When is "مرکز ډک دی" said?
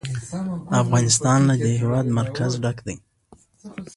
2.19-2.95